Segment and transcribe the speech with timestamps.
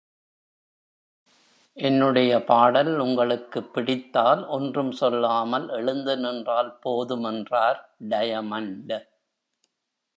[1.77, 7.95] என்னுடைய பாடல் உங்களுக்குப் பிடித்தால், ஒன்றும் சொல்லாமல் எழுந்து நின்றால் போதும் என்றார்
[8.09, 9.05] டயமண்ட்.